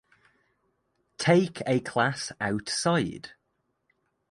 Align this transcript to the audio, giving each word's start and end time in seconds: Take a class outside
Take 1.19 1.61
a 1.67 1.79
class 1.79 2.31
outside 2.41 3.33